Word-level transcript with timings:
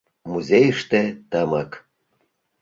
«Музейыште— 0.31 1.01
тымык. 1.31 1.71